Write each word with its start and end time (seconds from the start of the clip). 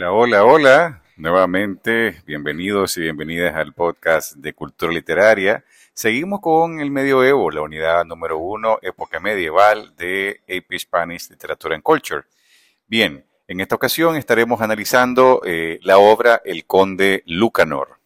Hola, 0.00 0.12
hola, 0.12 0.44
hola. 0.44 1.02
Nuevamente, 1.16 2.22
bienvenidos 2.24 2.96
y 2.96 3.00
bienvenidas 3.00 3.56
al 3.56 3.72
podcast 3.72 4.36
de 4.36 4.52
Cultura 4.52 4.92
Literaria. 4.92 5.64
Seguimos 5.92 6.40
con 6.40 6.78
el 6.78 6.92
medioevo, 6.92 7.50
la 7.50 7.62
unidad 7.62 8.04
número 8.04 8.38
uno, 8.38 8.78
época 8.80 9.18
medieval 9.18 9.96
de 9.96 10.40
AP 10.48 10.78
Spanish 10.78 11.28
Literature 11.30 11.74
and 11.74 11.82
Culture. 11.82 12.22
Bien, 12.86 13.24
en 13.48 13.58
esta 13.58 13.74
ocasión 13.74 14.14
estaremos 14.14 14.60
analizando 14.60 15.42
eh, 15.44 15.80
la 15.82 15.98
obra 15.98 16.40
El 16.44 16.64
Conde 16.64 17.24
Lucanor. 17.26 17.97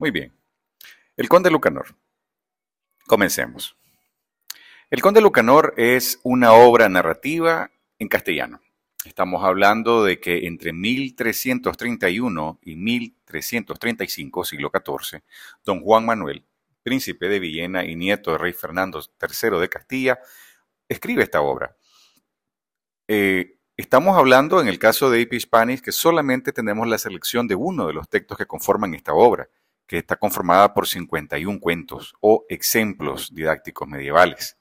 Muy 0.00 0.10
bien. 0.10 0.32
El 1.14 1.28
Conde 1.28 1.50
Lucanor. 1.50 1.94
Comencemos. 3.06 3.76
El 4.88 5.02
Conde 5.02 5.20
Lucanor 5.20 5.74
es 5.76 6.20
una 6.22 6.54
obra 6.54 6.88
narrativa 6.88 7.70
en 7.98 8.08
castellano. 8.08 8.62
Estamos 9.04 9.44
hablando 9.44 10.02
de 10.02 10.18
que 10.18 10.46
entre 10.46 10.72
1331 10.72 12.60
y 12.62 12.76
1335, 12.76 14.44
siglo 14.46 14.72
XIV, 14.72 15.20
don 15.66 15.82
Juan 15.82 16.06
Manuel, 16.06 16.46
príncipe 16.82 17.28
de 17.28 17.38
Villena 17.38 17.84
y 17.84 17.94
nieto 17.94 18.30
del 18.30 18.40
rey 18.40 18.54
Fernando 18.54 19.02
III 19.02 19.60
de 19.60 19.68
Castilla, 19.68 20.18
escribe 20.88 21.24
esta 21.24 21.42
obra. 21.42 21.76
Eh, 23.06 23.58
estamos 23.76 24.16
hablando 24.16 24.62
en 24.62 24.68
el 24.68 24.78
caso 24.78 25.10
de 25.10 25.20
AP 25.20 25.38
Spanish 25.38 25.82
que 25.82 25.92
solamente 25.92 26.52
tenemos 26.52 26.88
la 26.88 26.96
selección 26.96 27.46
de 27.46 27.54
uno 27.54 27.86
de 27.86 27.92
los 27.92 28.08
textos 28.08 28.38
que 28.38 28.46
conforman 28.46 28.94
esta 28.94 29.12
obra 29.12 29.50
que 29.90 29.98
está 29.98 30.14
conformada 30.14 30.72
por 30.72 30.86
51 30.86 31.58
cuentos 31.58 32.14
o 32.20 32.46
ejemplos 32.48 33.34
didácticos 33.34 33.88
medievales. 33.88 34.56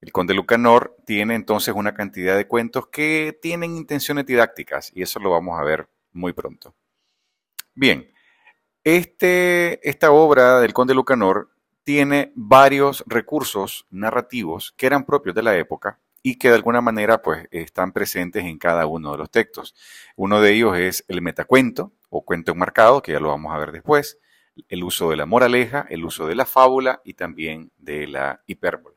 El 0.00 0.12
conde 0.12 0.32
Lucanor 0.32 0.94
tiene 1.04 1.34
entonces 1.34 1.74
una 1.74 1.92
cantidad 1.92 2.36
de 2.36 2.46
cuentos 2.46 2.86
que 2.86 3.36
tienen 3.42 3.74
intenciones 3.74 4.26
didácticas 4.26 4.92
y 4.94 5.02
eso 5.02 5.18
lo 5.18 5.32
vamos 5.32 5.58
a 5.58 5.64
ver 5.64 5.88
muy 6.12 6.34
pronto. 6.34 6.76
Bien, 7.74 8.12
este, 8.84 9.80
esta 9.88 10.12
obra 10.12 10.60
del 10.60 10.72
conde 10.72 10.94
Lucanor 10.94 11.50
tiene 11.82 12.30
varios 12.36 13.02
recursos 13.08 13.88
narrativos 13.90 14.72
que 14.76 14.86
eran 14.86 15.04
propios 15.04 15.34
de 15.34 15.42
la 15.42 15.56
época 15.56 15.98
y 16.22 16.36
que 16.38 16.50
de 16.50 16.54
alguna 16.54 16.80
manera 16.80 17.22
pues 17.22 17.48
están 17.50 17.90
presentes 17.90 18.44
en 18.44 18.56
cada 18.56 18.86
uno 18.86 19.10
de 19.10 19.18
los 19.18 19.32
textos. 19.32 19.74
Uno 20.14 20.40
de 20.40 20.52
ellos 20.52 20.78
es 20.78 21.04
el 21.08 21.22
metacuento 21.22 21.92
o 22.08 22.24
cuento 22.24 22.52
enmarcado, 22.52 23.02
que 23.02 23.10
ya 23.10 23.18
lo 23.18 23.30
vamos 23.30 23.52
a 23.52 23.58
ver 23.58 23.72
después 23.72 24.20
el 24.68 24.84
uso 24.84 25.10
de 25.10 25.16
la 25.16 25.26
moraleja, 25.26 25.86
el 25.88 26.04
uso 26.04 26.26
de 26.26 26.34
la 26.34 26.46
fábula 26.46 27.00
y 27.04 27.14
también 27.14 27.70
de 27.76 28.06
la 28.06 28.42
hipérbole. 28.46 28.96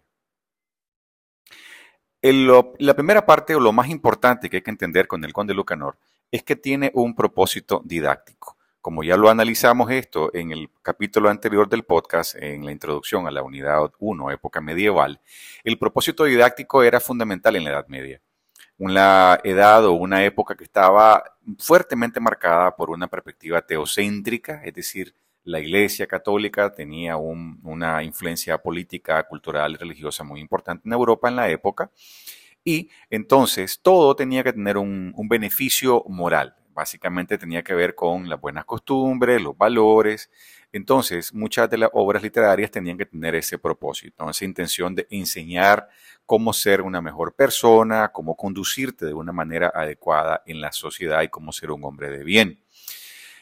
la 2.22 2.94
primera 2.96 3.26
parte 3.26 3.56
o 3.56 3.60
lo 3.60 3.72
más 3.72 3.90
importante 3.90 4.50
que 4.50 4.58
hay 4.58 4.64
que 4.64 4.72
entender 4.72 5.08
con 5.08 5.24
el 5.24 5.34
conde 5.34 5.54
Lucanor 5.54 5.98
es 6.32 6.44
que 6.44 6.56
tiene 6.56 6.92
un 6.94 7.14
propósito 7.14 7.82
didáctico. 7.84 8.58
Como 8.82 9.04
ya 9.04 9.16
lo 9.16 9.30
analizamos 9.30 9.92
esto 9.92 10.34
en 10.34 10.52
el 10.52 10.72
capítulo 10.82 11.30
anterior 11.30 11.70
del 11.70 11.84
podcast, 11.84 12.36
en 12.36 12.66
la 12.66 12.72
introducción 12.72 13.28
a 13.28 13.32
la 13.32 13.44
unidad 13.44 13.92
1, 14.00 14.32
época 14.32 14.60
medieval, 14.60 15.22
el 15.64 15.78
propósito 15.78 16.24
didáctico 16.24 16.82
era 16.82 17.00
fundamental 17.00 17.56
en 17.56 17.66
la 17.66 17.70
Edad 17.72 17.88
Media. 17.88 18.22
Una 18.80 19.40
edad 19.44 19.86
o 19.86 19.92
una 19.92 20.24
época 20.26 20.56
que 20.56 20.64
estaba 20.64 21.24
fuertemente 21.60 22.20
marcada 22.20 22.76
por 22.76 22.90
una 22.90 23.06
perspectiva 23.06 23.62
teocéntrica, 23.62 24.64
es 24.64 24.74
decir, 24.74 25.14
la 25.44 25.60
Iglesia 25.60 26.08
Católica 26.08 26.72
tenía 26.72 27.18
una 27.18 28.04
influencia 28.04 28.58
política, 28.58 29.24
cultural 29.24 29.74
y 29.74 29.78
religiosa 29.78 30.24
muy 30.24 30.40
importante 30.40 30.88
en 30.88 30.94
Europa 30.94 31.30
en 31.30 31.36
la 31.36 31.50
época. 31.50 31.92
Y 32.64 32.90
entonces 33.10 33.80
todo 33.82 34.16
tenía 34.16 34.44
que 34.44 34.54
tener 34.54 34.78
un, 34.78 35.14
beneficio 35.28 36.04
moral. 36.08 36.56
Básicamente 36.74 37.38
tenía 37.38 37.64
que 37.64 37.74
ver 37.74 37.96
con 37.96 38.30
las 38.30 38.40
buenas 38.40 38.66
costumbres, 38.66 39.42
los 39.42 39.58
valores. 39.58 40.30
Entonces, 40.72 41.34
muchas 41.34 41.70
de 41.70 41.80
las 41.80 41.90
obras 41.94 42.24
literarias 42.24 42.72
tenían 42.72 42.98
que 42.98 43.06
tener 43.06 43.36
ese 43.36 43.58
propósito, 43.58 44.30
esa 44.30 44.46
intención 44.46 44.96
de 44.96 45.06
enseñar 45.10 45.90
cómo 46.26 46.54
ser 46.54 46.82
una 46.82 47.02
mejor 47.02 47.36
persona, 47.36 48.10
cómo 48.14 48.38
conducirte 48.38 49.06
de 49.06 49.14
una 49.14 49.34
manera 49.34 49.72
adecuada 49.74 50.44
en 50.46 50.62
la 50.62 50.72
sociedad 50.72 51.24
y 51.24 51.30
cómo 51.30 51.52
ser 51.52 51.72
un 51.72 51.84
hombre 51.84 52.10
de 52.10 52.24
bien. 52.24 52.60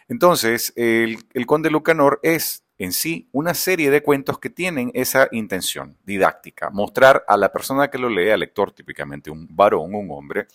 Entonces, 0.09 0.73
el, 0.75 1.19
Conde 1.45 1.69
Lucanor 1.69 2.19
es 2.23 2.65
en 2.79 2.93
sí 2.93 3.29
una 3.31 3.53
serie 3.53 3.91
de 3.91 4.01
cuentos 4.01 4.39
que 4.39 4.49
tienen 4.49 4.89
esa 4.95 5.27
intención 5.31 5.97
didáctica, 6.03 6.71
mostrar 6.71 7.23
a 7.27 7.37
la 7.37 7.51
persona 7.51 7.89
que 7.89 7.99
lo 7.99 8.09
lee, 8.09 8.31
al 8.31 8.39
lector 8.39 8.71
típicamente 8.71 9.29
un 9.29 9.47
varón, 9.51 9.93
un 9.93 10.09
hombre, 10.09 10.47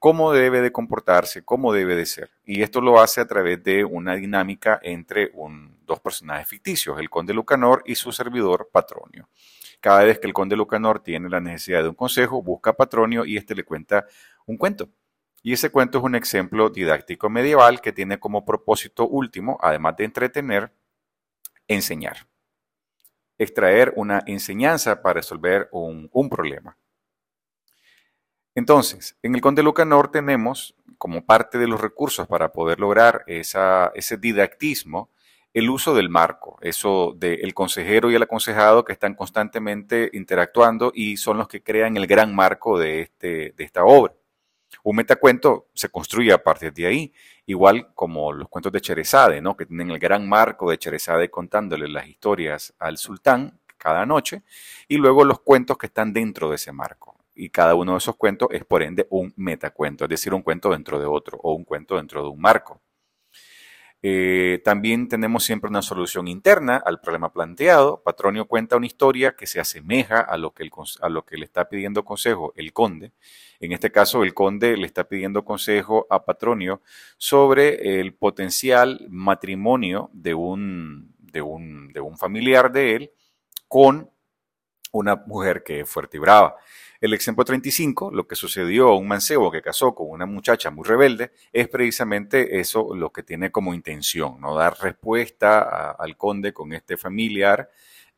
cómo 0.00 0.32
debe 0.32 0.60
de 0.60 0.72
comportarse, 0.72 1.44
cómo 1.44 1.72
debe 1.72 1.94
de 1.94 2.04
ser. 2.04 2.30
Y 2.44 2.62
esto 2.62 2.80
lo 2.80 3.00
hace 3.00 3.20
a 3.20 3.26
través 3.26 3.62
de 3.62 3.84
una 3.84 4.16
dinámica 4.16 4.80
entre 4.82 5.30
dos 5.86 6.00
personajes 6.00 6.48
ficticios, 6.48 6.98
el 6.98 7.08
conde 7.08 7.32
Lucanor 7.32 7.84
y 7.86 7.94
su 7.94 8.10
servidor 8.10 8.70
Patronio. 8.72 9.28
Cada 9.80 10.02
vez 10.02 10.18
que 10.18 10.26
el 10.26 10.32
conde 10.32 10.56
Lucanor 10.56 10.98
tiene 10.98 11.28
la 11.28 11.40
necesidad 11.40 11.82
de 11.82 11.90
un 11.90 11.94
consejo, 11.94 12.42
busca 12.42 12.70
a 12.70 12.76
Patronio 12.76 13.24
y 13.24 13.36
éste 13.36 13.54
le 13.54 13.62
cuenta 13.62 14.06
un 14.46 14.56
cuento. 14.56 14.88
Y 15.46 15.52
ese 15.52 15.70
cuento 15.70 15.98
es 15.98 16.04
un 16.04 16.16
ejemplo 16.16 16.70
didáctico 16.70 17.30
medieval 17.30 17.80
que 17.80 17.92
tiene 17.92 18.18
como 18.18 18.44
propósito 18.44 19.06
último, 19.06 19.58
además 19.62 19.96
de 19.96 20.02
entretener, 20.02 20.72
enseñar. 21.68 22.26
Extraer 23.38 23.92
una 23.94 24.24
enseñanza 24.26 25.02
para 25.02 25.20
resolver 25.20 25.68
un, 25.70 26.10
problema. 26.28 26.76
Entonces, 28.56 29.16
en 29.22 29.36
el 29.36 29.40
Conde 29.40 29.62
Lucanor 29.62 30.10
tenemos, 30.10 30.74
como 30.98 31.24
parte 31.24 31.58
de 31.58 31.68
los 31.68 31.80
recursos 31.80 32.26
para 32.26 32.52
poder 32.52 32.80
lograr 32.80 33.22
ese 33.28 34.16
didactismo, 34.18 35.12
el 35.54 35.70
uso 35.70 35.94
del 35.94 36.08
marco, 36.08 36.58
eso 36.60 37.14
del 37.16 37.54
consejero 37.54 38.10
y 38.10 38.16
el 38.16 38.22
aconsejado 38.24 38.84
que 38.84 38.94
están 38.94 39.14
constantemente 39.14 40.10
interactuando 40.12 40.90
y 40.92 41.18
son 41.18 41.38
los 41.38 41.46
que 41.46 41.62
crean 41.62 41.96
el 41.96 42.08
gran 42.08 42.34
marco 42.34 42.80
de, 42.80 43.02
este, 43.02 43.54
esta 43.62 43.84
obra. 43.84 44.12
Un 44.82 44.96
metacuento 44.96 45.68
se 45.74 45.88
construye 45.88 46.32
a 46.32 46.42
partir 46.42 46.72
de 46.72 46.86
ahí, 46.86 47.12
igual 47.46 47.92
como 47.94 48.32
los 48.32 48.48
cuentos 48.48 48.72
de 48.72 48.80
Cherezade, 48.80 49.40
¿no? 49.40 49.56
que 49.56 49.66
tienen 49.66 49.90
el 49.90 49.98
gran 49.98 50.28
marco 50.28 50.70
de 50.70 50.78
Cherezade 50.78 51.30
contándole 51.30 51.88
las 51.88 52.06
historias 52.06 52.74
al 52.78 52.98
sultán 52.98 53.58
cada 53.76 54.06
noche, 54.06 54.42
y 54.88 54.96
luego 54.96 55.24
los 55.24 55.40
cuentos 55.40 55.76
que 55.78 55.86
están 55.86 56.12
dentro 56.12 56.48
de 56.48 56.56
ese 56.56 56.72
marco. 56.72 57.16
Y 57.34 57.50
cada 57.50 57.74
uno 57.74 57.92
de 57.92 57.98
esos 57.98 58.16
cuentos 58.16 58.48
es 58.50 58.64
por 58.64 58.82
ende 58.82 59.06
un 59.10 59.32
metacuento, 59.36 60.04
es 60.04 60.10
decir, 60.10 60.32
un 60.32 60.42
cuento 60.42 60.70
dentro 60.70 60.98
de 60.98 61.06
otro 61.06 61.38
o 61.42 61.52
un 61.52 61.64
cuento 61.64 61.96
dentro 61.96 62.22
de 62.22 62.28
un 62.28 62.40
marco. 62.40 62.80
Eh, 64.08 64.62
también 64.64 65.08
tenemos 65.08 65.42
siempre 65.42 65.68
una 65.68 65.82
solución 65.82 66.28
interna 66.28 66.76
al 66.76 67.00
problema 67.00 67.32
planteado. 67.32 68.04
Patronio 68.04 68.46
cuenta 68.46 68.76
una 68.76 68.86
historia 68.86 69.34
que 69.34 69.48
se 69.48 69.58
asemeja 69.58 70.20
a 70.20 70.36
lo 70.36 70.52
que, 70.54 70.62
le 70.62 71.44
está 71.44 71.68
pidiendo 71.68 72.04
consejo 72.04 72.52
el 72.54 72.72
conde. 72.72 73.10
En 73.58 73.72
este 73.72 73.90
caso, 73.90 74.22
el 74.22 74.32
conde 74.32 74.76
le 74.76 74.86
está 74.86 75.08
pidiendo 75.08 75.44
consejo 75.44 76.06
a 76.08 76.24
Patronio 76.24 76.82
sobre 77.16 77.98
el 77.98 78.14
potencial 78.14 79.08
matrimonio 79.10 80.08
de 80.12 80.34
un 80.34 81.10
familiar 82.16 82.70
de 82.70 82.94
él 82.94 83.10
con 83.66 84.08
una 84.92 85.16
mujer 85.16 85.64
que 85.64 85.80
es 85.80 85.90
fuerte 85.90 86.18
y 86.18 86.20
brava. 86.20 86.54
El 87.00 87.12
ejemplo 87.12 87.44
35, 87.44 88.10
lo 88.10 88.26
que 88.26 88.36
sucedió 88.36 88.88
a 88.88 88.96
un 88.96 89.08
mancebo 89.08 89.50
que 89.50 89.62
casó 89.62 89.94
con 89.94 90.08
una 90.10 90.26
muchacha 90.26 90.70
muy 90.70 90.84
rebelde, 90.84 91.32
es 91.52 91.68
precisamente 91.68 92.58
eso 92.58 92.94
lo 92.94 93.12
que 93.12 93.22
tiene 93.22 93.50
como 93.50 93.74
intención, 93.74 94.40
¿no? 94.40 94.54
Dar 94.54 94.76
respuesta 94.80 95.90
al 95.90 96.16
conde 96.16 96.52
con 96.52 96.72
este 96.72 96.96
familiar, 96.96 97.70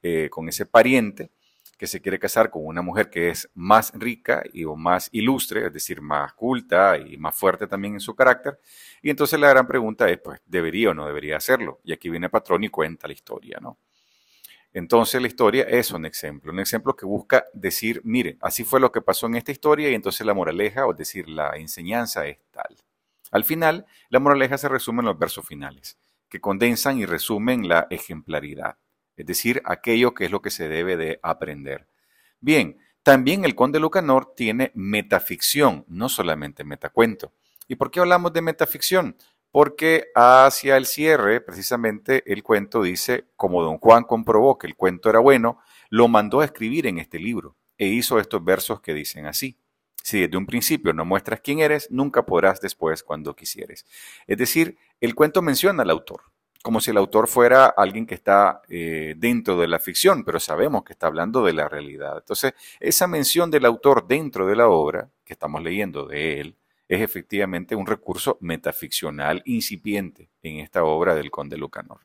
eh, 0.03 0.29
con 0.31 0.49
ese 0.49 0.67
pariente 0.67 1.31
que 1.79 1.87
se 1.87 2.01
quiere 2.01 2.19
casar 2.19 2.51
con 2.51 2.67
una 2.67 2.83
mujer 2.83 3.09
que 3.09 3.31
es 3.31 3.49
más 3.55 3.93
rica 3.95 4.43
y 4.53 4.65
o 4.65 4.75
más 4.75 5.09
ilustre, 5.13 5.67
es 5.67 5.73
decir, 5.73 6.01
más 6.01 6.35
culta 6.35 6.99
y 6.99 7.17
más 7.17 7.37
fuerte 7.37 7.69
también 7.69 7.95
en 7.95 8.01
su 8.01 8.17
carácter. 8.17 8.59
Y 9.01 9.11
entonces 9.11 9.39
la 9.39 9.49
gran 9.49 9.67
pregunta 9.67 10.11
es, 10.11 10.19
pues, 10.19 10.41
¿debería 10.45 10.91
o 10.91 10.95
no 10.95 11.07
debería 11.07 11.37
hacerlo? 11.37 11.81
Y 11.85 11.93
aquí 11.93 12.11
viene 12.11 12.29
Patrón 12.29 12.65
y 12.65 12.69
cuenta 12.69 13.07
la 13.07 13.15
historia, 13.15 13.59
¿no? 13.61 13.79
Entonces 14.79 15.21
la 15.21 15.27
historia 15.27 15.65
es 15.65 15.91
un 15.91 16.07
ejemplo, 16.07 16.53
un 16.53 16.61
ejemplo 16.61 16.95
que 16.95 17.05
busca 17.05 17.47
decir, 17.53 18.01
mire, 18.05 18.39
así 18.41 18.63
fue 18.63 18.79
lo 18.79 18.93
que 18.93 19.01
pasó 19.01 19.27
en 19.27 19.35
esta 19.35 19.51
historia 19.51 19.91
y 19.91 19.95
entonces 19.95 20.25
la 20.25 20.35
moraleja, 20.35 20.87
o 20.87 20.95
decir, 20.95 21.29
la 21.29 21.57
enseñanza 21.57 22.29
es 22.29 22.39
tal. 22.53 22.77
Al 23.33 23.43
final, 23.43 23.87
la 24.09 24.21
moraleja 24.21 24.57
se 24.57 24.69
resume 24.69 25.01
en 25.01 25.07
los 25.07 25.19
versos 25.19 25.45
finales, 25.45 25.99
que 26.29 26.41
condensan 26.41 26.97
y 26.97 27.07
resumen 27.07 27.67
la 27.67 27.89
ejemplaridad, 27.91 28.79
es 29.17 29.27
decir, 29.27 29.63
aquello 29.65 30.15
que 30.15 30.27
es 30.27 30.31
lo 30.31 30.43
que 30.43 30.51
se 30.51 30.69
debe 30.69 30.97
de 30.97 31.19
aprender. 31.25 31.89
Bien, 32.39 32.79
también 33.03 33.45
el 33.45 33.57
conde 33.57 33.81
Lucanor 33.81 34.33
tiene 34.37 34.71
metaficción, 34.77 35.87
no 35.89 36.09
solamente 36.09 36.63
metacuento. 36.63 37.33
¿Y 37.67 37.75
por 37.75 37.91
qué 37.91 37.99
hablamos 37.99 38.33
de 38.33 38.43
metaficción? 38.43 39.17
Porque 39.50 40.06
hacia 40.15 40.77
el 40.77 40.87
cierre, 40.87 41.41
precisamente, 41.41 42.23
el 42.31 42.43
cuento 42.43 42.83
dice, 42.83 43.27
como 43.37 43.62
don 43.62 43.79
Juan 43.79 44.05
comprobó 44.05 44.59
que 44.59 44.67
el 44.67 44.77
cuento 44.77 45.09
era 45.09 45.21
bueno, 45.21 45.59
lo 45.91 46.09
mandó 46.09 46.41
a 46.41 46.45
escribir 46.45 46.87
en 46.87 46.99
este 46.99 47.19
libro 47.19 47.56
e 47.79 47.87
hizo 47.87 48.19
estos 48.19 48.45
versos 48.45 48.81
que 48.81 48.93
dicen 48.93 49.27
así. 49.27 49.56
Si 50.03 50.21
desde 50.21 50.37
un 50.37 50.47
principio 50.47 50.93
no 50.93 51.05
muestras 51.05 51.41
quién 51.41 51.61
eres, 51.61 51.91
nunca 51.91 52.25
podrás 52.25 52.61
después 52.61 53.03
cuando 53.03 53.35
quisieres. 53.35 53.87
Es 54.27 54.39
decir, 54.39 54.77
el 55.00 55.15
cuento 55.15 55.43
menciona 55.43 55.83
al 55.83 55.91
autor, 55.91 56.23
como 56.62 56.81
si 56.81 56.91
el 56.91 56.97
autor 56.97 57.29
fuera 57.29 57.67
alguien 57.67 58.06
que 58.06 58.15
está 58.15 58.62
eh, 58.69 59.15
dentro 59.17 59.59
de 59.59 59.69
la 59.69 59.79
ficción, 59.79 60.25
pero 60.25 60.41
sabemos 60.41 60.83
que 60.83 60.93
está 60.93 61.06
hablando 61.06 61.44
de 61.44 61.53
la 61.53 61.69
realidad. 61.69 62.19
Entonces, 62.19 62.53
esa 62.81 63.06
mención 63.06 63.51
del 63.51 63.65
autor 63.65 64.06
dentro 64.06 64.47
de 64.47 64.56
la 64.56 64.69
obra 64.69 65.11
que 65.25 65.35
estamos 65.35 65.62
leyendo 65.62 66.06
de 66.06 66.41
él 66.41 66.56
es 66.88 67.02
efectivamente 67.02 67.76
un 67.76 67.87
recurso 67.87 68.38
metaficcional 68.40 69.43
incipiente 69.44 70.31
en 70.43 70.61
esta 70.61 70.85
obra 70.85 71.14
del 71.14 71.31
conde 71.31 71.56
Lucanor. 71.56 72.00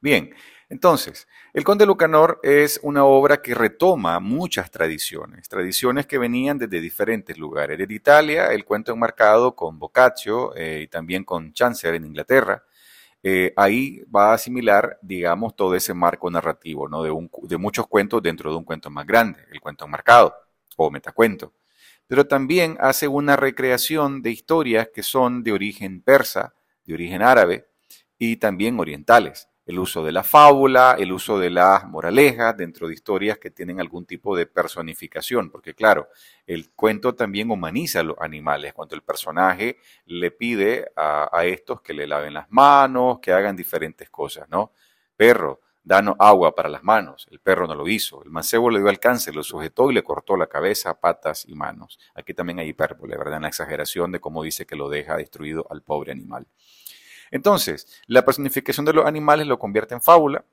Bien, 0.00 0.34
entonces, 0.72 1.28
El 1.52 1.64
Conde 1.64 1.84
Lucanor 1.84 2.40
es 2.42 2.80
una 2.82 3.04
obra 3.04 3.42
que 3.42 3.54
retoma 3.54 4.18
muchas 4.20 4.70
tradiciones, 4.70 5.46
tradiciones 5.46 6.06
que 6.06 6.16
venían 6.16 6.56
desde 6.56 6.80
diferentes 6.80 7.36
lugares. 7.36 7.76
Desde 7.76 7.92
Italia, 7.92 8.46
el 8.46 8.64
cuento 8.64 8.90
enmarcado 8.92 9.54
con 9.54 9.78
Boccaccio 9.78 10.56
eh, 10.56 10.80
y 10.84 10.88
también 10.88 11.24
con 11.24 11.52
Chaucer 11.52 11.94
en 11.94 12.06
Inglaterra. 12.06 12.64
Eh, 13.22 13.52
ahí 13.54 14.00
va 14.04 14.30
a 14.30 14.34
asimilar, 14.34 14.98
digamos, 15.02 15.54
todo 15.54 15.74
ese 15.74 15.92
marco 15.92 16.30
narrativo, 16.30 16.88
¿no? 16.88 17.02
De, 17.02 17.10
de 17.42 17.56
muchos 17.58 17.86
cuentos 17.86 18.22
dentro 18.22 18.50
de 18.50 18.56
un 18.56 18.64
cuento 18.64 18.88
más 18.88 19.06
grande, 19.06 19.40
el 19.52 19.60
cuento 19.60 19.84
enmarcado 19.84 20.34
o 20.76 20.90
metacuento. 20.90 21.52
Pero 22.06 22.26
también 22.26 22.76
hace 22.80 23.08
una 23.08 23.36
recreación 23.36 24.22
de 24.22 24.30
historias 24.30 24.88
que 24.92 25.02
son 25.02 25.42
de 25.42 25.52
origen 25.52 26.02
persa, 26.02 26.54
de 26.84 26.94
origen 26.94 27.22
árabe 27.22 27.68
y 28.18 28.36
también 28.36 28.78
orientales 28.78 29.48
el 29.64 29.78
uso 29.78 30.04
de 30.04 30.12
la 30.12 30.24
fábula, 30.24 30.96
el 30.98 31.12
uso 31.12 31.38
de 31.38 31.50
las 31.50 31.86
moralejas 31.86 32.56
dentro 32.56 32.88
de 32.88 32.94
historias 32.94 33.38
que 33.38 33.50
tienen 33.50 33.80
algún 33.80 34.06
tipo 34.06 34.36
de 34.36 34.46
personificación, 34.46 35.50
porque 35.50 35.74
claro, 35.74 36.08
el 36.46 36.70
cuento 36.72 37.14
también 37.14 37.50
humaniza 37.50 38.00
a 38.00 38.02
los 38.02 38.16
animales, 38.20 38.74
cuando 38.74 38.96
el 38.96 39.02
personaje 39.02 39.78
le 40.06 40.30
pide 40.32 40.90
a, 40.96 41.44
estos 41.44 41.80
que 41.80 41.94
le 41.94 42.06
laven 42.06 42.34
las 42.34 42.50
manos, 42.50 43.20
que 43.20 43.32
hagan 43.32 43.56
diferentes 43.56 44.10
cosas, 44.10 44.48
¿no? 44.48 44.72
Perro, 45.16 45.60
danos 45.84 46.14
agua 46.18 46.54
para 46.54 46.68
las 46.68 46.82
manos, 46.82 47.26
el 47.30 47.40
perro 47.40 47.66
no 47.66 47.74
lo 47.74 47.88
hizo, 47.88 48.22
el 48.24 48.30
mancebo 48.30 48.70
le 48.70 48.78
dio 48.78 48.88
alcance, 48.88 49.32
lo 49.32 49.42
sujetó 49.42 49.90
y 49.90 49.94
le 49.94 50.02
cortó 50.02 50.36
la 50.36 50.46
cabeza, 50.46 50.98
patas 51.00 51.44
y 51.46 51.54
manos. 51.54 51.98
Aquí 52.14 52.34
también 52.34 52.60
hay 52.60 52.68
hipérbole, 52.68 53.16
¿verdad? 53.16 53.38
Una 53.38 53.48
exageración 53.48 54.12
de 54.12 54.20
cómo 54.20 54.42
dice 54.42 54.66
que 54.66 54.76
lo 54.76 54.88
deja 54.88 55.16
destruido 55.16 55.66
al 55.70 55.82
pobre 55.82 56.12
animal. 56.12 56.46
Entonces, 57.30 58.02
la 58.06 58.24
personificación 58.24 58.86
de 58.86 58.92
los 58.92 59.06
animales 59.06 59.46
lo 59.46 59.58
convierte 59.58 59.94
en 59.94 60.02
fábula. 60.02 60.44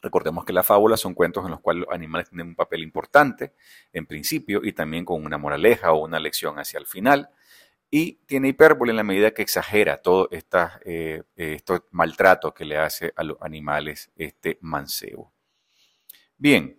Recordemos 0.00 0.44
que 0.44 0.52
las 0.52 0.64
fábulas 0.64 1.00
son 1.00 1.12
cuentos 1.12 1.44
en 1.44 1.50
los 1.50 1.60
cuales 1.60 1.84
los 1.84 1.94
animales 1.94 2.28
tienen 2.28 2.48
un 2.48 2.54
papel 2.54 2.82
importante 2.82 3.52
en 3.92 4.06
principio 4.06 4.60
y 4.62 4.72
también 4.72 5.04
con 5.04 5.24
una 5.24 5.38
moraleja 5.38 5.92
o 5.92 6.04
una 6.04 6.20
lección 6.20 6.58
hacia 6.58 6.78
el 6.78 6.86
final. 6.86 7.30
Y 7.90 8.14
tiene 8.26 8.48
hipérbole 8.48 8.90
en 8.90 8.96
la 8.96 9.02
medida 9.02 9.32
que 9.32 9.42
exagera 9.42 9.96
todo 9.96 10.28
esta, 10.30 10.80
eh, 10.84 11.22
estos 11.36 11.82
maltratos 11.90 12.52
que 12.52 12.64
le 12.64 12.76
hace 12.76 13.12
a 13.16 13.24
los 13.24 13.38
animales 13.40 14.10
este 14.16 14.58
mancebo. 14.60 15.32
Bien, 16.36 16.78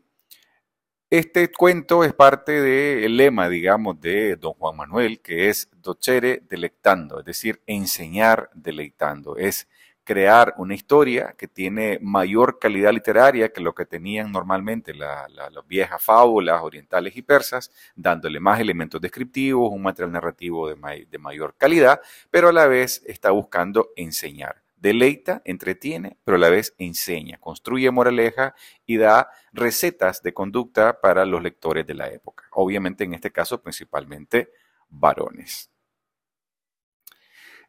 este 1.09 1.51
cuento 1.51 2.03
es 2.03 2.13
parte 2.13 2.51
del 2.61 3.17
lema, 3.17 3.49
digamos, 3.49 3.99
de 3.99 4.35
don 4.35 4.53
Juan 4.53 4.77
Manuel, 4.77 5.21
que 5.21 5.49
es 5.49 5.67
docere 5.77 6.43
delectando, 6.47 7.19
es 7.19 7.25
decir, 7.25 7.63
enseñar 7.65 8.51
deleitando. 8.53 9.35
Es 9.35 9.67
crear 10.09 10.55
una 10.57 10.73
historia 10.73 11.35
que 11.37 11.47
tiene 11.47 11.99
mayor 12.01 12.57
calidad 12.57 12.91
literaria 12.91 13.53
que 13.53 13.61
lo 13.61 13.75
que 13.75 13.85
tenían 13.85 14.31
normalmente 14.31 14.95
las 14.95 15.27
viejas 15.67 16.01
fábulas 16.01 16.63
orientales 16.63 17.15
y 17.15 17.21
persas, 17.21 17.71
dándole 17.95 18.39
más 18.39 18.59
elementos 18.59 18.99
descriptivos, 18.99 19.71
un 19.71 19.83
material 19.83 20.11
narrativo 20.11 20.67
de 20.67 21.19
mayor 21.19 21.53
calidad, 21.59 22.01
pero 22.31 22.49
a 22.49 22.51
la 22.51 22.65
vez 22.65 23.03
está 23.05 23.29
buscando 23.29 23.89
enseñar 23.95 24.63
deleita, 24.77 25.43
entretiene, 25.45 26.17
pero 26.23 26.37
a 26.37 26.39
la 26.39 26.49
vez 26.49 26.73
enseña, 26.79 27.37
construye 27.37 27.91
moraleja 27.91 28.55
y 28.87 28.97
da 28.97 29.29
recetas 29.53 30.23
de 30.23 30.33
conducta 30.33 31.01
para 31.01 31.23
los 31.25 31.43
lectores 31.43 31.85
de 31.85 31.93
la 31.93 32.09
época. 32.09 32.45
Obviamente 32.53 33.03
en 33.03 33.13
este 33.13 33.29
caso 33.29 33.61
principalmente 33.61 34.51
varones. 34.89 35.69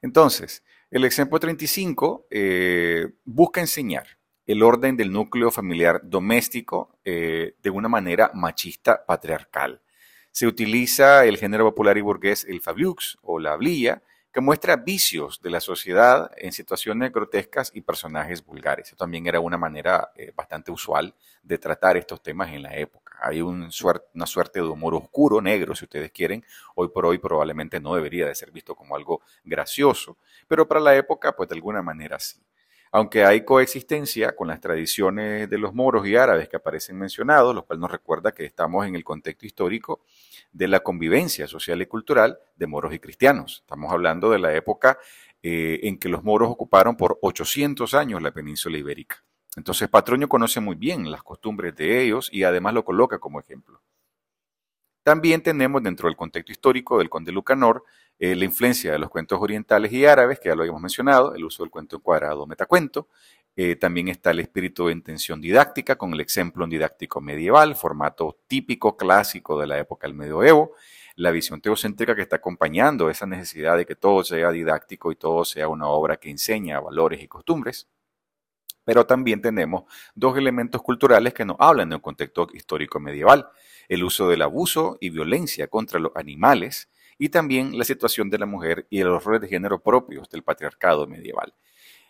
Entonces, 0.01 0.65
el 0.91 1.05
ejemplo 1.05 1.39
35 1.39 2.27
eh, 2.31 3.09
busca 3.25 3.61
enseñar 3.61 4.19
el 4.47 4.63
orden 4.63 4.97
del 4.97 5.13
núcleo 5.13 5.51
familiar 5.53 6.01
doméstico 6.03 6.99
eh, 7.05 7.55
de 7.63 7.71
una 7.71 7.89
manera 7.89 8.33
machista 8.35 9.07
patriarcal. 9.07 9.81
Se 10.33 10.47
utiliza 10.47 11.25
el 11.25 11.39
género 11.39 11.65
popular 11.65 11.97
y 11.97 12.01
burgués 12.01 12.45
el 12.49 12.61
fabliux 12.61 13.19
o 13.23 13.39
la 13.39 13.55
blilla 13.57 14.03
que 14.33 14.41
muestra 14.41 14.77
vicios 14.77 15.41
de 15.43 15.51
la 15.51 15.61
sociedad 15.61 16.31
en 16.37 16.53
situaciones 16.53 17.13
grotescas 17.13 17.71
y 17.75 17.81
personajes 17.81 18.45
vulgares. 18.45 18.89
Eso 18.89 18.97
también 18.97 19.27
era 19.27 19.41
una 19.41 19.59
manera 19.59 20.11
eh, 20.17 20.33
bastante 20.35 20.71
usual 20.71 21.15
de 21.43 21.59
tratar 21.59 21.97
estos 21.97 22.23
temas 22.23 22.53
en 22.53 22.63
la 22.63 22.77
época. 22.77 23.10
Hay 23.23 23.41
una 23.41 23.71
suerte 23.71 24.61
de 24.61 24.67
humor 24.67 24.95
oscuro, 24.95 25.41
negro, 25.41 25.75
si 25.75 25.85
ustedes 25.85 26.11
quieren. 26.11 26.45
Hoy 26.75 26.89
por 26.89 27.07
hoy 27.07 27.19
probablemente 27.19 27.81
no 27.81 27.95
debería 27.95 28.27
de 28.27 28.35
ser 28.35 28.51
visto 28.51 28.75
como 28.75 28.97
algo 28.97 29.23
gracioso, 29.45 30.17
pero 30.49 30.67
para 30.67 30.81
la 30.81 30.97
época, 30.97 31.37
pues 31.37 31.49
de 31.49 31.55
alguna 31.55 31.83
manera 31.83 32.19
sí. 32.19 32.41
Aunque 32.93 33.25
hay 33.25 33.45
coexistencia 33.45 34.35
con 34.35 34.49
las 34.49 34.61
tradiciones 34.61 35.49
de 35.49 35.59
los 35.59 35.73
moros 35.73 36.07
y 36.09 36.17
árabes 36.17 36.49
que 36.49 36.57
aparecen 36.57 36.99
mencionados, 36.99 37.55
lo 37.55 37.65
cual 37.65 37.79
nos 37.79 37.91
recuerda 37.91 38.33
que 38.33 38.45
estamos 38.45 38.85
en 38.85 38.97
el 38.97 39.05
contexto 39.05 39.47
histórico 39.47 40.01
de 40.51 40.67
la 40.67 40.81
convivencia 40.81 41.47
social 41.47 41.81
y 41.83 41.87
cultural 41.87 42.39
de 42.57 42.67
moros 42.67 42.93
y 42.93 42.99
cristianos. 42.99 43.61
Estamos 43.61 43.93
hablando 43.93 44.31
de 44.31 44.41
la 44.41 44.53
época 44.55 44.99
eh, 45.41 45.81
en 45.85 45.99
que 45.99 46.09
los 46.09 46.25
moros 46.25 46.51
ocuparon 46.51 46.97
por 46.97 47.19
800 47.23 47.95
años 47.95 48.23
la 48.23 48.33
península 48.33 48.77
ibérica. 48.77 49.23
Entonces 49.56 49.88
Patroño 49.88 50.29
conoce 50.29 50.61
muy 50.61 50.76
bien 50.76 51.11
las 51.11 51.23
costumbres 51.23 51.75
de 51.75 52.02
ellos 52.02 52.28
y 52.33 52.45
además 52.45 52.75
lo 52.75 52.85
coloca 52.85 53.19
como 53.19 53.40
ejemplo. 53.40 53.80
También 55.02 55.42
tenemos 55.42 55.83
dentro 55.83 56.09
del 56.09 56.16
contexto 56.16 56.52
histórico 56.52 56.99
del 56.99 57.09
conde 57.09 57.33
Lucanor 57.33 57.85
eh, 58.19 58.37
la 58.37 58.45
influencia 58.45 58.92
de 58.92 58.99
los 58.99 59.09
cuentos 59.09 59.40
orientales 59.40 59.90
y 59.92 60.04
árabes, 60.04 60.38
que 60.38 60.50
ya 60.50 60.54
lo 60.54 60.61
habíamos 60.61 60.83
mencionado, 60.83 61.35
el 61.35 61.42
uso 61.42 61.62
del 61.62 61.71
cuento 61.71 61.97
encuadrado 61.97 62.47
metacuento. 62.47 63.09
Eh, 63.57 63.76
también 63.76 64.09
está 64.09 64.30
el 64.30 64.40
espíritu 64.40 64.87
de 64.87 64.92
intención 64.92 65.40
didáctica 65.40 65.97
con 65.97 66.12
el 66.12 66.21
ejemplo 66.21 66.66
didáctico 66.66 67.21
medieval, 67.23 67.75
formato 67.75 68.37
típico, 68.47 68.97
clásico 68.97 69.59
de 69.59 69.66
la 69.66 69.78
época 69.78 70.07
del 70.07 70.14
medioevo. 70.14 70.75
La 71.16 71.30
visión 71.30 71.61
teocéntrica 71.62 72.14
que 72.14 72.23
está 72.23 72.37
acompañando 72.37 73.09
esa 73.11 73.26
necesidad 73.26 73.76
de 73.78 73.87
que 73.87 73.97
todo 73.97 74.23
sea 74.23 74.50
didáctico 74.50 75.11
y 75.12 75.16
todo 75.16 75.45
sea 75.47 75.69
una 75.69 75.88
obra 75.88 76.19
que 76.19 76.30
enseña 76.30 76.78
valores 76.78 77.23
y 77.23 77.28
costumbres. 77.28 77.88
Pero 78.90 79.06
también 79.06 79.40
tenemos 79.40 79.85
dos 80.16 80.37
elementos 80.37 80.82
culturales 80.82 81.32
que 81.32 81.44
nos 81.44 81.54
hablan 81.61 81.90
de 81.90 81.94
un 81.94 82.00
contexto 82.00 82.49
histórico 82.52 82.99
medieval, 82.99 83.49
el 83.88 84.02
uso 84.02 84.28
del 84.28 84.42
abuso 84.42 84.99
y 85.00 85.11
violencia 85.11 85.68
contra 85.68 86.00
los 86.00 86.11
animales 86.16 86.88
y 87.16 87.28
también 87.28 87.78
la 87.78 87.85
situación 87.85 88.30
de 88.30 88.38
la 88.38 88.47
mujer 88.47 88.88
y 88.90 89.00
los 89.04 89.23
roles 89.23 89.42
de 89.42 89.47
género 89.47 89.80
propios 89.80 90.28
del 90.28 90.42
patriarcado 90.42 91.06
medieval. 91.06 91.54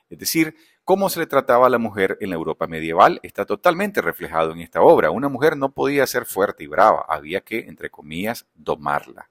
Es 0.08 0.18
decir, 0.18 0.56
cómo 0.82 1.10
se 1.10 1.20
le 1.20 1.26
trataba 1.26 1.66
a 1.66 1.68
la 1.68 1.76
mujer 1.76 2.16
en 2.22 2.30
la 2.30 2.37
Europa 2.37 2.66
medieval 2.66 3.20
está 3.22 3.44
totalmente 3.44 4.00
reflejado 4.00 4.52
en 4.52 4.60
esta 4.60 4.80
obra. 4.80 5.10
Una 5.10 5.28
mujer 5.28 5.58
no 5.58 5.72
podía 5.72 6.06
ser 6.06 6.25
fuerte 6.25 6.64
y 6.64 6.66
brava, 6.66 7.04
había 7.10 7.42
que, 7.42 7.58
entre 7.58 7.90
comillas, 7.90 8.46
domarla. 8.54 9.28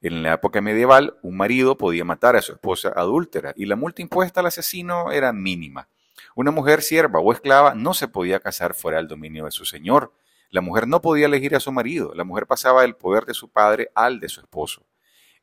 En 0.00 0.24
la 0.24 0.32
época 0.32 0.60
medieval, 0.60 1.18
un 1.22 1.36
marido 1.36 1.78
podía 1.78 2.04
matar 2.04 2.34
a 2.34 2.42
su 2.42 2.50
esposa 2.50 2.92
adúltera 2.96 3.52
y 3.54 3.66
la 3.66 3.76
multa 3.76 4.02
impuesta 4.02 4.40
al 4.40 4.46
asesino 4.46 5.12
era 5.12 5.32
mínima. 5.32 5.86
Una 6.34 6.50
mujer 6.50 6.82
sierva 6.82 7.20
o 7.20 7.32
esclava 7.32 7.74
no 7.74 7.94
se 7.94 8.08
podía 8.08 8.40
casar 8.40 8.74
fuera 8.74 8.98
del 8.98 9.08
dominio 9.08 9.44
de 9.44 9.50
su 9.50 9.64
señor. 9.64 10.12
La 10.50 10.60
mujer 10.60 10.86
no 10.86 11.00
podía 11.00 11.26
elegir 11.26 11.54
a 11.56 11.60
su 11.60 11.72
marido, 11.72 12.14
la 12.14 12.24
mujer 12.24 12.46
pasaba 12.46 12.82
del 12.82 12.96
poder 12.96 13.24
de 13.24 13.34
su 13.34 13.48
padre 13.50 13.90
al 13.94 14.20
de 14.20 14.28
su 14.28 14.40
esposo 14.40 14.86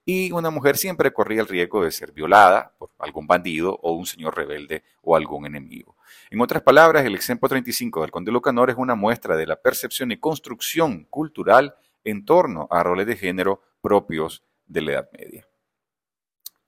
y 0.06 0.32
una 0.32 0.50
mujer 0.50 0.78
siempre 0.78 1.14
corría 1.14 1.42
el 1.42 1.48
riesgo 1.48 1.84
de 1.84 1.92
ser 1.92 2.12
violada 2.12 2.74
por 2.78 2.90
algún 2.98 3.28
bandido 3.28 3.80
o 3.82 3.94
un 3.94 4.06
señor 4.06 4.36
rebelde 4.36 4.84
o 5.02 5.16
algún 5.16 5.46
enemigo. 5.46 5.96
En 6.30 6.42
otras 6.42 6.64
palabras, 6.64 7.06
el 7.06 7.16
ejemplo 7.16 7.48
35 7.48 8.02
del 8.02 8.12
Conde 8.12 8.32
Lucanor 8.32 8.70
es 8.70 8.78
una 8.78 8.96
muestra 8.96 9.36
de 9.36 9.46
la 9.46 9.62
percepción 9.62 10.12
y 10.12 10.18
construcción 10.18 11.06
cultural 11.10 11.76
en 12.04 12.26
torno 12.26 12.68
a 12.72 12.84
roles 12.84 13.06
de 13.06 13.16
género 13.16 13.62
propios 13.82 14.44
de 14.66 14.82
la 14.82 14.92
Edad 14.94 15.10
Media. 15.14 15.51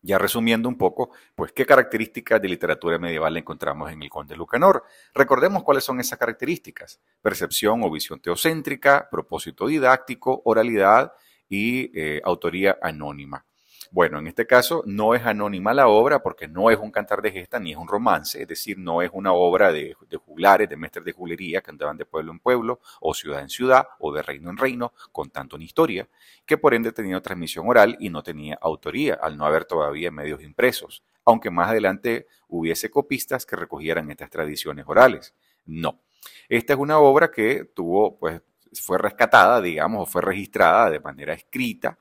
Ya 0.04 0.20
resumiendo 0.20 0.70
un 0.70 0.78
poco, 0.78 1.10
pues 1.34 1.52
qué 1.54 1.66
características 1.66 2.40
de 2.40 2.50
literatura 2.50 3.00
medieval 3.00 3.36
encontramos 3.38 3.92
en 3.92 4.04
el 4.04 4.10
Conde 4.10 4.36
Lucanor. 4.36 4.84
Recordemos 5.16 5.64
cuáles 5.64 5.84
son 5.84 6.00
esas 6.00 6.20
características. 6.20 7.02
Percepción 7.22 7.82
o 7.82 7.90
visión 7.90 8.20
teocéntrica, 8.20 9.08
propósito 9.10 9.66
didáctico, 9.66 10.42
oralidad, 10.46 11.14
y 11.54 11.92
eh, 11.94 12.20
autoría 12.24 12.80
anónima. 12.82 13.46
Bueno, 13.94 14.18
en 14.18 14.26
este 14.26 14.48
caso 14.48 14.82
no 14.88 15.14
es 15.14 15.24
anónima 15.24 15.72
la 15.72 15.88
obra 15.88 16.24
porque 16.24 16.48
no 16.48 16.72
es 16.72 16.80
un 16.80 16.90
cantar 16.90 17.22
de 17.22 17.30
gesta 17.30 17.60
ni 17.60 17.74
es 17.74 17.78
un 17.78 17.88
romance, 17.88 18.42
es 18.42 18.48
decir, 18.48 18.80
no 18.80 19.04
es 19.04 19.12
una 19.14 19.34
obra 19.34 19.72
de, 19.72 19.96
juglares, 20.26 20.68
de 20.68 20.76
mestres 20.76 21.06
de 21.06 21.12
juglería 21.12 21.62
que 21.62 21.70
andaban 21.70 21.96
de 21.96 22.08
pueblo 22.08 22.32
en 22.32 22.40
pueblo, 22.40 22.80
o 23.02 23.14
ciudad 23.14 23.42
en 23.42 23.50
ciudad, 23.50 23.86
o 24.00 24.12
de 24.12 24.24
reino 24.24 24.50
en 24.50 24.58
reino, 24.58 24.94
contando 25.12 25.58
una 25.58 25.66
historia, 25.66 26.10
que 26.44 26.58
por 26.58 26.74
ende 26.74 26.92
tenía 26.92 27.22
transmisión 27.22 27.70
oral 27.70 27.96
y 28.00 28.10
no 28.10 28.24
tenía 28.24 28.58
autoría, 28.60 29.14
al 29.14 29.38
no 29.38 29.46
haber 29.46 29.66
todavía 29.66 30.10
medios 30.10 30.42
impresos, 30.42 31.04
aunque 31.24 31.52
más 31.52 31.70
adelante 31.70 32.26
hubiese 32.48 32.90
copistas 32.90 33.46
que 33.46 33.56
recogieran 33.56 34.10
estas 34.10 34.32
tradiciones 34.32 34.86
orales. 34.88 35.36
No. 35.68 36.02
Esta 36.50 36.74
es 36.74 36.80
una 36.80 36.98
obra 36.98 37.30
que 37.30 37.66
tuvo, 37.66 38.18
pues, 38.18 38.42
fue 38.74 38.98
rescatada, 38.98 39.62
digamos, 39.62 40.02
o 40.02 40.12
fue 40.12 40.24
registrada 40.24 40.90
de 40.90 41.00
manera 41.00 41.34
escrita 41.36 42.00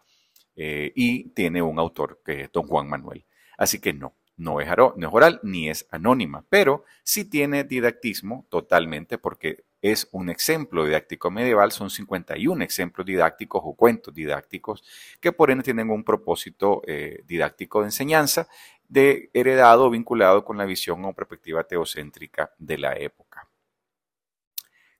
eh, 0.57 0.93
y 0.95 1.31
tiene 1.31 1.63
un 1.63 1.79
autor 1.79 2.21
que 2.25 2.43
es 2.43 2.53
don 2.53 2.67
Juan 2.67 2.89
Manuel. 2.89 3.25
Así 3.57 3.81
que 3.81 3.93
no, 3.93 4.15
no 4.37 4.61
es, 4.61 4.69
oral 5.11 5.41
ni 5.43 5.69
es 5.69 5.87
anónima, 5.91 6.45
pero 6.49 6.85
sí 7.03 7.25
tiene 7.25 7.65
didactismo 7.65 8.47
totalmente 8.49 9.19
porque 9.19 9.65
es 9.81 10.09
un 10.13 10.31
ejemplo 10.31 10.85
didáctico 10.85 11.31
medieval, 11.31 11.73
son 11.73 11.91
51 11.91 12.65
ejemplos 12.65 13.07
didácticos 13.07 13.63
o 13.65 13.75
cuentos 13.75 14.15
didácticos 14.15 14.85
que 15.21 15.33
por 15.33 15.51
ende 15.51 15.65
tienen 15.65 15.91
un 15.91 16.05
propósito 16.05 16.83
eh, 16.87 17.23
didáctico 17.27 17.81
de 17.81 17.87
enseñanza 17.87 18.49
de 18.89 19.31
heredado 19.33 19.91
vinculado 19.91 20.45
con 20.45 20.59
la 20.59 20.67
visión 20.67 21.05
o 21.05 21.15
perspectiva 21.15 21.65
teocéntrica 21.65 22.53
de 22.59 22.79
la 22.79 22.95
época. 22.97 23.49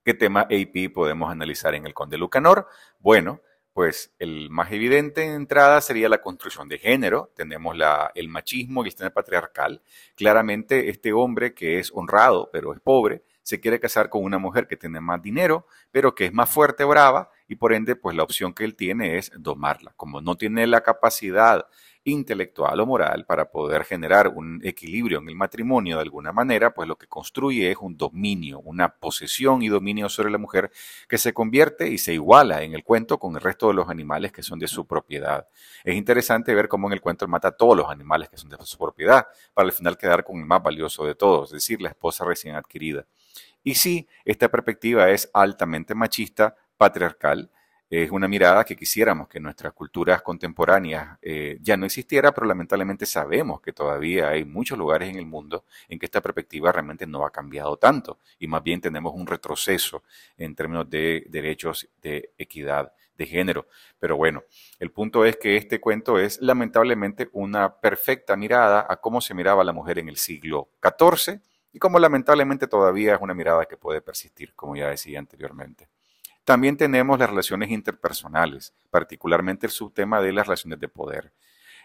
¿Qué 0.05 0.15
tema 0.15 0.41
AP 0.43 0.93
podemos 0.93 1.31
analizar 1.31 1.75
en 1.75 1.87
el 1.87 1.95
Conde 1.95 2.19
Lucanor? 2.19 2.67
Bueno, 2.99 3.41
pues 3.73 4.13
el 4.19 4.51
más 4.51 4.71
evidente 4.73 5.25
en 5.25 5.33
entrada 5.33 5.81
sería 5.81 6.09
la 6.09 6.21
construcción 6.21 6.69
de 6.69 6.79
género. 6.79 7.33
Tenemos 7.35 7.77
la, 7.77 8.13
el 8.15 8.29
machismo 8.29 8.83
y 8.83 8.87
el 8.87 8.91
sistema 8.93 9.11
patriarcal. 9.11 9.83
Claramente 10.15 10.91
este 10.91 11.13
hombre 11.13 11.55
que 11.55 11.79
es 11.79 11.91
honrado 11.95 12.51
pero 12.53 12.75
es 12.75 12.81
pobre 12.81 13.23
se 13.43 13.59
quiere 13.59 13.81
casar 13.81 14.09
con 14.09 14.23
una 14.23 14.39
mujer 14.39 14.69
que 14.69 14.77
tiene 14.77 15.01
más 15.01 15.21
dinero 15.21 15.67
pero 15.91 16.15
que 16.15 16.27
es 16.27 16.33
más 16.33 16.49
fuerte, 16.49 16.85
brava 16.85 17.31
y 17.53 17.57
por 17.57 17.75
ende 17.75 17.97
pues 17.97 18.17
la 18.17 18.23
opción 18.23 18.55
que 18.55 18.65
él 18.65 18.75
tiene 18.75 19.19
es 19.19 19.31
domarla. 19.37 19.93
Como 19.95 20.23
no 20.23 20.37
tiene 20.37 20.67
la 20.67 20.81
capacidad 20.81 21.67
intelectual 22.03 22.81
o 22.81 22.87
moral 22.87 23.27
para 23.27 23.51
poder 23.51 23.85
generar 23.85 24.29
un 24.29 24.59
equilibrio 24.65 25.19
en 25.19 25.29
el 25.29 25.35
matrimonio 25.35 25.97
de 25.97 26.03
alguna 26.03 26.33
manera, 26.33 26.73
pues 26.73 26.89
lo 26.89 26.97
que 26.97 27.07
construye 27.09 27.71
es 27.71 27.77
un 27.79 27.99
dominio, 27.99 28.61
una 28.61 28.89
posesión 28.89 29.61
y 29.61 29.69
dominio 29.69 30.09
sobre 30.09 30.31
la 30.31 30.39
mujer 30.39 30.71
que 31.07 31.19
se 31.19 31.35
convierte 31.35 31.91
y 31.91 31.99
se 31.99 32.15
iguala 32.15 32.63
en 32.63 32.73
el 32.73 32.85
cuento 32.85 33.19
con 33.19 33.35
el 33.35 33.43
resto 33.43 33.69
de 33.69 33.75
los 33.75 33.91
animales 33.91 34.33
que 34.33 34.43
son 34.43 34.59
de 34.59 34.67
su 34.67 34.87
propiedad. 34.87 35.47
Es 35.85 35.95
interesante 35.95 36.55
ver 36.55 36.69
cómo 36.69 36.87
en 36.87 36.95
el 36.95 37.03
cuento 37.03 37.29
mata 37.29 37.49
a 37.49 37.53
todos 37.53 37.77
los 37.77 37.91
animales 37.91 38.31
que 38.31 38.39
son 38.39 38.49
de 38.49 38.57
su 38.63 38.79
propiedad, 38.79 39.27
para 39.53 39.67
al 39.67 39.73
final 39.73 39.99
quedar 39.99 40.25
con 40.25 40.39
el 40.39 40.47
más 40.47 40.63
valioso 40.63 41.05
de 41.05 41.15
todos, 41.15 41.51
es 41.51 41.57
decir, 41.57 41.83
la 41.83 41.91
esposa 41.91 42.25
recién 42.25 42.55
adquirida. 42.55 43.05
Y 43.65 43.75
sí, 43.75 44.09
esta 44.25 44.49
perspectiva 44.49 45.11
es 45.11 45.31
altamente 45.33 45.95
machista, 45.95 46.57
patriarcal, 46.83 47.49
es 47.89 48.11
una 48.11 48.27
mirada 48.27 48.65
que 48.65 48.75
quisiéramos 48.75 49.29
que 49.29 49.39
nuestras 49.39 49.73
culturas 49.73 50.21
contemporáneas 50.21 51.17
eh, 51.23 51.59
ya 51.61 51.77
no 51.77 51.87
existiera, 51.87 52.33
pero 52.33 52.45
lamentablemente 52.45 53.07
sabemos 53.07 53.61
que 53.61 53.73
todavía 53.73 54.31
hay 54.31 54.45
muchos 54.45 54.77
lugares 54.77 55.09
en 55.09 55.17
el 55.17 55.27
mundo 55.27 55.65
en 55.89 56.01
que 56.01 56.07
esta 56.07 56.21
perspectiva 56.21 56.73
realmente 56.73 57.07
no 57.07 57.25
ha 57.25 57.31
cambiado 57.31 57.77
tanto 57.77 58.19
y 58.41 58.49
más 58.49 58.65
bien 58.65 58.81
tenemos 58.81 59.13
un 59.15 59.29
retroceso 59.29 60.03
en 60.37 60.57
términos 60.57 60.91
de 60.91 61.25
derechos 61.29 61.89
de 62.03 62.33
equidad 62.37 62.93
de 63.17 63.27
género. 63.27 63.69
Pero 64.01 64.17
bueno, 64.17 64.43
el 64.81 64.91
punto 64.91 65.25
es 65.25 65.37
que 65.37 65.57
este 65.57 65.81
cuento 65.81 66.19
es 66.19 66.41
lamentablemente 66.41 67.29
una 67.33 67.77
perfecta 67.77 68.35
mirada 68.35 68.87
a 68.89 68.97
cómo 68.97 69.21
se 69.21 69.35
miraba 69.35 69.63
la 69.63 69.73
mujer 69.73 70.01
en 70.01 70.09
el 70.09 70.17
siglo 70.17 70.71
XIV 70.83 71.39
y 71.73 71.79
como 71.79 72.01
lamentablemente 72.01 72.67
todavía 72.67 73.15
es 73.15 73.21
una 73.21 73.35
mirada 73.35 73.67
que 73.67 73.77
puede 73.77 74.01
persistir, 74.01 74.55
como 74.57 74.75
ya 74.75 74.89
decía 74.89 75.21
anteriormente. 75.21 75.89
También 76.45 76.77
tenemos 76.77 77.21
las 77.21 77.31
relaciones 77.31 77.71
interpersonales, 77.71 78.75
particularmente 78.91 79.67
el 79.67 79.71
subtema 79.71 80.21
de 80.21 80.33
las 80.33 80.47
relaciones 80.47 80.81
de 80.81 80.89
poder. 80.89 81.33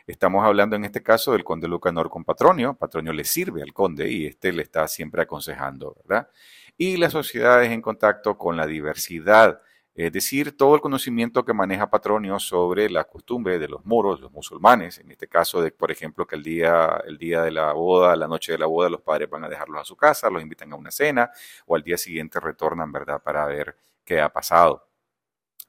Estamos 0.08 0.44
hablando 0.44 0.76
en 0.76 0.84
este 0.84 1.04
caso 1.04 1.34
del 1.34 1.44
conde 1.44 1.68
Lucanor 1.68 2.10
con 2.10 2.24
Patronio. 2.24 2.74
Patronio 2.74 3.14
le 3.14 3.24
sirve 3.24 3.62
al 3.62 3.74
conde 3.74 4.10
y 4.10 4.26
este 4.26 4.52
le 4.52 4.64
está 4.64 4.88
siempre 4.88 5.22
aconsejando, 5.22 5.96
¿verdad? 6.04 6.30
Y 6.76 6.98
las 6.98 7.12
sociedades 7.12 7.72
en 7.72 7.84
contacto 7.84 8.36
con 8.38 8.58
la 8.58 8.66
diversidad, 8.66 9.62
es 9.94 10.12
decir, 10.12 10.58
todo 10.58 10.74
el 10.74 10.82
conocimiento 10.82 11.46
que 11.46 11.54
maneja 11.54 11.92
Patronio 11.92 12.40
sobre 12.40 12.90
la 12.90 13.04
costumbre 13.04 13.60
de 13.60 13.68
los 13.68 13.86
moros, 13.86 14.22
los 14.22 14.32
musulmanes, 14.32 14.98
en 14.98 15.12
este 15.12 15.28
caso 15.28 15.62
de, 15.62 15.72
por 15.72 15.92
ejemplo, 15.92 16.26
que 16.26 16.36
el 16.36 16.44
día, 16.44 17.04
el 17.06 17.20
día 17.20 17.44
de 17.44 17.52
la 17.52 17.74
boda, 17.74 18.16
la 18.16 18.28
noche 18.28 18.54
de 18.54 18.58
la 18.58 18.66
boda, 18.66 18.90
los 18.90 19.02
padres 19.02 19.30
van 19.30 19.44
a 19.44 19.50
dejarlos 19.50 19.82
a 19.82 19.86
su 19.86 19.96
casa, 19.96 20.32
los 20.32 20.42
invitan 20.42 20.74
a 20.74 20.78
una 20.78 20.90
cena 20.90 21.30
o 21.68 21.76
al 21.76 21.84
día 21.84 21.98
siguiente 21.98 22.40
retornan, 22.40 22.92
¿verdad?, 22.92 23.22
para 23.22 23.46
ver 23.46 23.76
que 24.08 24.22
ha 24.22 24.30
pasado. 24.30 24.88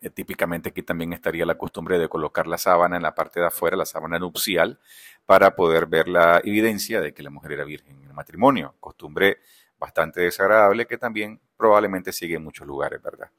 Eh, 0.01 0.11
típicamente 0.11 0.69
aquí 0.69 0.83
también 0.83 1.13
estaría 1.13 1.45
la 1.45 1.59
costumbre 1.59 1.99
de 1.99 2.09
colocar 2.09 2.47
la 2.47 2.57
sábana 2.57 2.97
en 2.97 3.03
la 3.03 3.15
parte 3.17 3.41
de 3.41 3.47
afuera, 3.47 3.77
la 3.77 3.85
sábana 3.85 4.19
nupcial, 4.19 4.79
para 5.27 5.57
poder 5.57 5.87
ver 5.87 6.09
la 6.09 6.41
evidencia 6.45 7.01
de 7.01 7.13
que 7.13 7.25
la 7.25 7.31
mujer 7.31 7.53
era 7.53 7.65
virgen 7.65 7.99
en 7.99 8.05
el 8.05 8.15
matrimonio. 8.15 8.77
Costumbre 8.79 9.39
bastante 9.77 10.21
desagradable 10.21 10.87
que 10.87 10.99
también 10.99 11.41
probablemente 11.57 12.13
sigue 12.13 12.37
en 12.37 12.45
muchos 12.45 12.67
lugares, 12.67 13.03
¿verdad? 13.03 13.31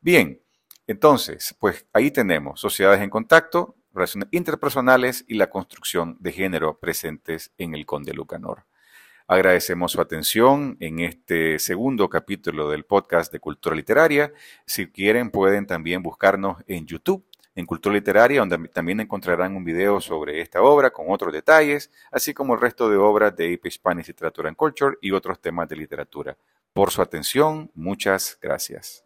Bien, 0.00 0.40
entonces, 0.86 1.54
pues 1.60 1.86
ahí 1.92 2.10
tenemos 2.10 2.60
sociedades 2.60 3.02
en 3.02 3.10
contacto, 3.10 3.76
relaciones 3.92 4.28
interpersonales 4.32 5.24
y 5.28 5.34
la 5.34 5.50
construcción 5.50 6.16
de 6.18 6.32
género 6.32 6.78
presentes 6.78 7.52
en 7.58 7.74
el 7.74 7.84
Conde 7.84 8.14
Lucanor. 8.14 8.64
Agradecemos 9.30 9.92
su 9.92 10.00
atención 10.00 10.76
en 10.80 10.98
este 10.98 11.60
segundo 11.60 12.10
capítulo 12.10 12.68
del 12.68 12.82
podcast 12.82 13.32
de 13.32 13.38
Cultura 13.38 13.76
Literaria. 13.76 14.32
Si 14.66 14.88
quieren, 14.88 15.30
pueden 15.30 15.68
también 15.68 16.02
buscarnos 16.02 16.56
en 16.66 16.84
YouTube, 16.84 17.24
en 17.54 17.64
Cultura 17.64 17.94
Literaria, 17.94 18.40
donde 18.40 18.66
también 18.70 18.98
encontrarán 18.98 19.54
un 19.54 19.62
video 19.62 20.00
sobre 20.00 20.40
esta 20.40 20.62
obra 20.62 20.90
con 20.90 21.06
otros 21.10 21.32
detalles, 21.32 21.92
así 22.10 22.34
como 22.34 22.54
el 22.54 22.60
resto 22.60 22.90
de 22.90 22.96
obras 22.96 23.36
de 23.36 23.52
IP 23.52 23.70
Spanish 23.70 24.08
Literature 24.08 24.48
and 24.48 24.56
Culture 24.56 24.96
y 25.00 25.12
otros 25.12 25.40
temas 25.40 25.68
de 25.68 25.76
literatura. 25.76 26.36
Por 26.72 26.90
su 26.90 27.00
atención, 27.00 27.70
muchas 27.72 28.36
gracias. 28.42 29.04